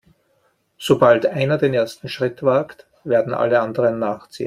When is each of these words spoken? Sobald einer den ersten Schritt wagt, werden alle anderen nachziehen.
Sobald 0.79 1.27
einer 1.27 1.59
den 1.59 1.75
ersten 1.75 2.09
Schritt 2.09 2.41
wagt, 2.41 2.87
werden 3.03 3.35
alle 3.35 3.59
anderen 3.61 3.99
nachziehen. 3.99 4.39